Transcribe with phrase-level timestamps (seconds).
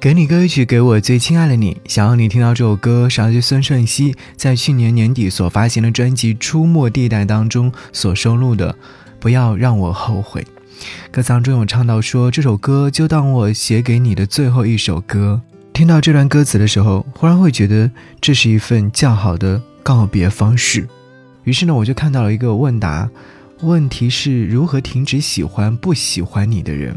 [0.00, 1.76] 给你歌曲，给我最亲爱的你。
[1.84, 8.74] 想要你听到这首歌，是来自孙盛希在去年年底所发行的专辑《出没地带》当中所收录的。
[9.18, 10.42] 不要让我后悔。
[11.10, 15.42] 歌词当中有唱到说，这首歌就当我写给你的最后一首歌。
[15.74, 17.90] 听到这段歌词的时候，忽然会觉得
[18.22, 20.88] 这是一份较好的告别方式。
[21.44, 23.06] 于是呢，我就看到了一个问答，
[23.60, 26.96] 问题是如何停止喜欢不喜欢你的人。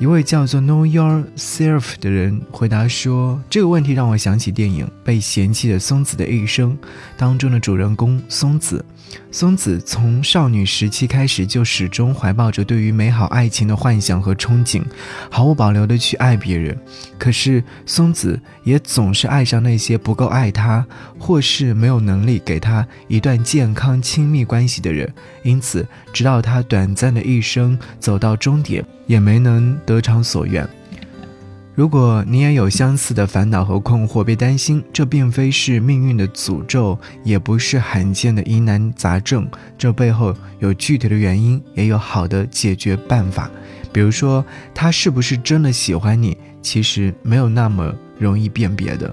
[0.00, 6.72] 一位叫做 Know Yourself 的人回答说：“这个问题让我想起电影《被嫌弃的松子的一生》
[7.18, 8.82] 当中的主人公松子。
[9.30, 14.82] 松子从少女时期开始就始终怀抱着对于美好爱情的幻想和憧憬，
[15.30, 16.78] 毫无保留的去爱别人。
[17.18, 20.86] 可是松子也总是爱上那些不够爱她，
[21.18, 25.12] 或是没有能力给她一段健康亲密关系的人。
[25.42, 30.68] 因此，直到她短暂的一生走到终点，也没能得偿所愿。”
[31.74, 43.50] 如果你也有相似的烦恼和困惑，别担心，这并非是命运的诅咒，也不是罕见的疑难杂症，这背后有具体的原因，也有好的解决办法。
[43.92, 49.12] 比如说，他是不是真的喜欢你，其实没有那么容易辨别的，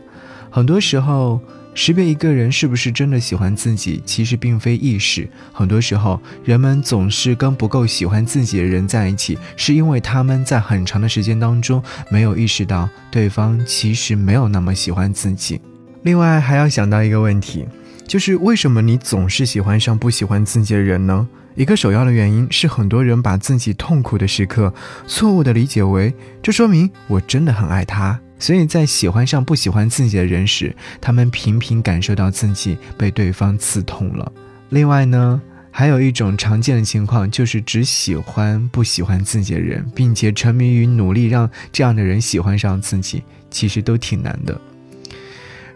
[0.51, 1.41] 很多时候。
[1.79, 5.29] 识别一个人是不是真的喜欢自己，其实并非易事。
[5.53, 15.61] 很多时候，人们总是跟不够喜欢自己的人在一起，是因为他们在很长的时间当中没有意识到对方其实没有那么喜欢自己。
[16.01, 17.67] 另外，还要想到一个问题，
[18.07, 21.27] 就是为什么你总是喜欢上不喜欢自己的人呢？
[21.53, 24.73] 一个首要的原因是，很多人把自己痛苦的时刻
[25.05, 28.19] 错误地理解为，这说明我真的很爱他。
[28.39, 34.31] 所以在喜欢上不喜欢自己的人时，他们频频感受到自己被对方刺痛了。
[34.69, 44.59] 另外呢，还有一种常见的情况，就是只喜欢不喜欢自己的人，并且沉迷于努力让这样的人喜欢上自己，其实都挺难的。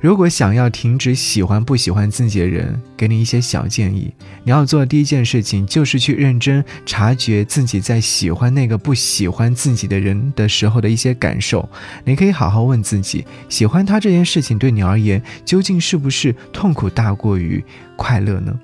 [0.01, 4.11] 如果想要停止喜欢不喜欢自己的人，给你一些小建议。
[4.43, 11.69] 你要做的第一件事情就是去认真察觉自己在喜欢那个不喜欢自己的人的时候的一些感受。
[12.03, 17.63] 你可以好好问自己，喜欢他这件事情对你而言，究竟是不是痛苦大过于
[17.95, 18.59] 快乐呢？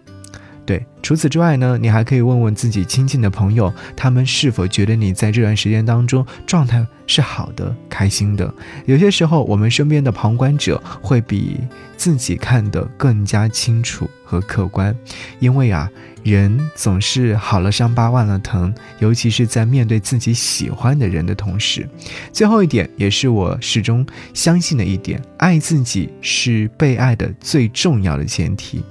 [0.67, 8.53] 对，除此之外呢，你还可以问问自己亲近的朋友，他们是否觉得你在这段时间当中状态是好的、开心的。
[8.85, 11.61] 有些时候，我们身边的旁观者会比
[11.95, 14.93] 自己看得更加清楚和客观，
[15.39, 15.89] 因为啊，
[16.21, 21.87] 人总是好了伤疤忘了疼，尤其是在面对自己喜欢的人的同时。
[22.33, 28.83] 最后一点，也是我始终相信的一点，爱自己是被爱的最重要的前提。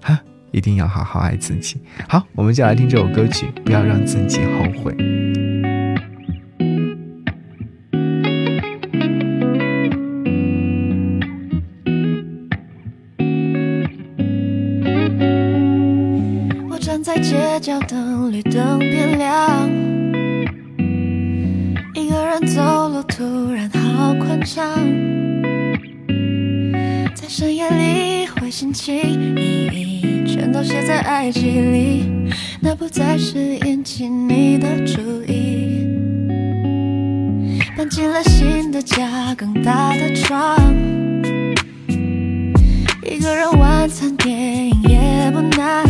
[0.00, 0.16] 哈
[0.56, 1.76] 一定要好好爱自己。
[2.08, 4.96] 好，我们就来听这首歌曲，不要让自己后悔。
[16.70, 19.68] 我站在街角等绿灯变亮，
[21.94, 24.64] 一个人走路突然好宽敞，
[27.14, 30.05] 在深夜里会心情。
[30.38, 32.04] 全都写在爱情里，
[32.60, 35.86] 那不再是引起你的注意。
[37.74, 40.54] 搬进了新的家，更大的床，
[43.02, 45.86] 一个人晚餐电影也不难。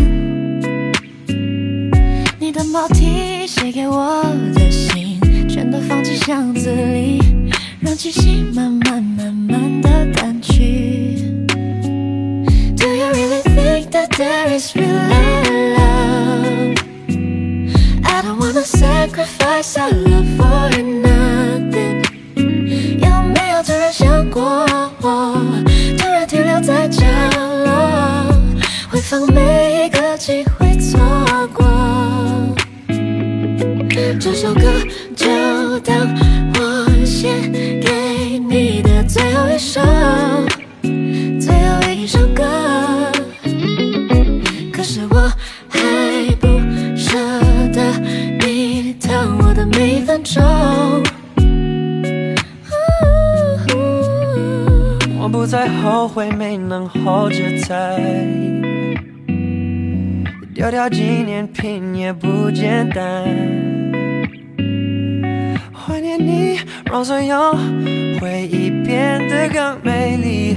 [2.38, 4.22] 你的毛 T 写给我
[4.54, 7.20] 的信，全都放进箱子里，
[7.80, 9.02] 让气息慢慢
[18.16, 22.02] I don't wanna sacrifice our love for nothing.
[22.98, 24.42] 有没有突然想过
[25.02, 25.36] 我？
[25.98, 27.04] 突然停留在角
[27.66, 28.32] 落，
[28.88, 30.98] 回放每一个机会错
[31.52, 31.66] 过。
[34.18, 34.62] 这首歌
[35.14, 35.94] 就当
[36.54, 39.78] 我写给你的最后一首。
[41.38, 42.42] 最后一首歌，
[44.72, 45.30] 可是我
[45.68, 45.78] 还
[55.18, 58.98] 我不再后悔没能 hold 着 tight，
[60.54, 63.24] 丢掉纪念品也不简单。
[65.72, 67.54] 怀念你，让所有
[68.20, 70.56] 回忆变得更美丽。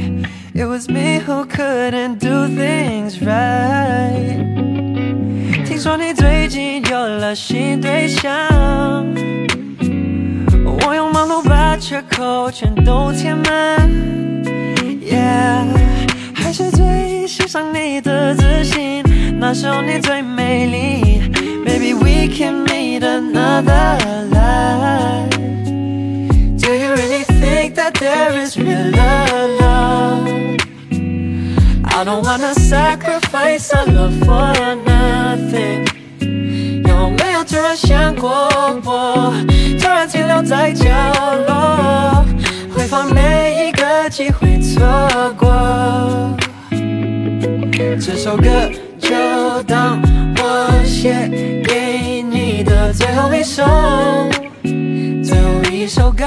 [0.55, 4.38] It was me who couldn't do things right。
[5.89, 8.31] 说你最近有了新对象。
[10.63, 13.89] 我用忙碌把缺口全都填满。
[15.01, 15.65] Yeah，
[16.35, 19.03] 还是最欣赏你的自信，
[19.39, 21.31] 那时候你最美丽。
[21.65, 23.97] Maybe we can meet another
[24.29, 25.35] life.
[26.59, 29.58] Do you really think that there is real love?
[31.99, 34.53] I don't wanna sacrifice our love for
[34.85, 35.85] nothing.
[36.87, 38.47] 有没有突然想过
[38.85, 39.33] 我？
[39.77, 40.85] 突然停留在角
[41.45, 42.25] 落，
[42.73, 44.81] 回放每一个机会错
[45.37, 46.37] 过。
[47.99, 48.47] 这首歌
[48.97, 50.01] 就当
[50.37, 51.27] 我写
[51.65, 53.61] 给你的最后一首，
[55.21, 56.23] 最后一首歌。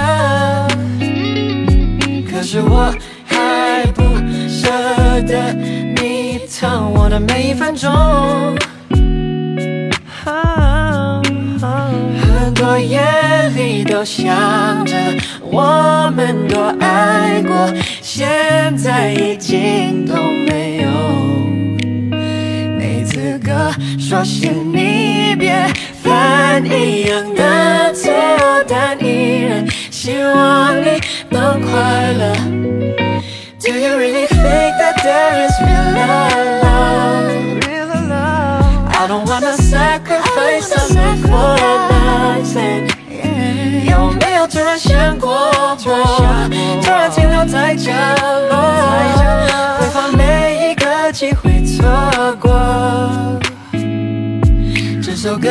[2.31, 2.95] 可是我
[7.21, 7.91] 每一分钟。
[12.21, 13.01] 很多夜
[13.55, 14.95] 里都想着
[15.43, 20.15] 我们多爱过，现在已经都
[20.47, 20.89] 没有。
[22.79, 25.67] 没资格说是你别
[26.03, 28.13] 犯一样的错，
[28.69, 31.01] 但依然希望你
[31.31, 32.33] 能快乐。
[33.61, 35.52] Do you really think that there is
[44.43, 45.77] 有突然想过我？
[46.83, 47.93] 突然停留在角
[48.51, 48.57] 落，
[49.79, 51.87] 回放每一个机会错
[52.41, 52.51] 过。
[55.01, 55.49] 这首歌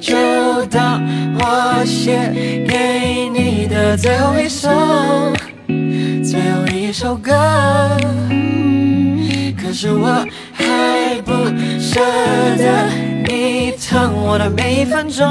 [0.00, 1.00] 就当
[1.38, 4.68] 我写给你的最后一首，
[6.24, 7.32] 最后一首歌。
[9.56, 11.32] 可是我还不
[11.78, 12.00] 舍
[12.58, 12.88] 得
[13.24, 15.24] 你疼我的每一分钟。